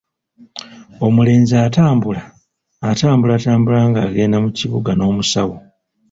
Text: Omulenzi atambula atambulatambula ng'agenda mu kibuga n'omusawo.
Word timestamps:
Omulenzi 1.05 1.53
atambula 1.65 2.21
atambulatambula 2.89 3.79
ng'agenda 3.89 4.37
mu 4.43 4.49
kibuga 4.57 4.91
n'omusawo. 4.95 5.55